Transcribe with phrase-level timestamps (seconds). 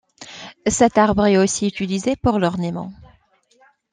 [0.65, 2.91] Cet arbre est aussi utilisé pour l'ornement.